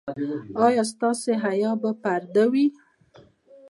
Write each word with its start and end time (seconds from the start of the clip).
ایا 0.65 0.83
ستاسو 0.91 1.29
حیا 1.43 1.71
به 1.81 1.91
پرده 2.01 2.43
وي؟ 2.51 2.65